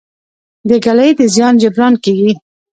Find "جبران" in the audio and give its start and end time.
1.61-1.93